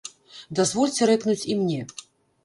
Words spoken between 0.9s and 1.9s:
рэкнуць і мне.